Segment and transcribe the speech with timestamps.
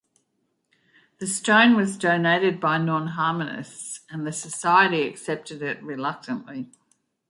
[1.19, 6.71] The stone was donated by Non-Harmonists, and the Society accepted it reluctantly.